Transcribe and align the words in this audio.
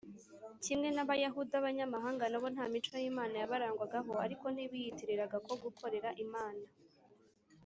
kimwe 0.63 0.89
n’abayahudi, 0.91 1.53
abanyamahanga 1.59 2.23
na 2.27 2.39
bo 2.41 2.47
nta 2.53 2.65
mico 2.73 2.95
y’imana 3.03 3.35
yabarangwagaho, 3.41 4.13
ariko 4.25 4.45
ntibiyitiriraga 4.51 5.37
ko 5.45 5.53
gukorera 5.63 6.09
imana 6.25 6.65